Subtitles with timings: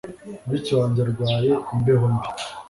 [0.45, 2.27] Mushiki wanjye arwaye imbeho mbi.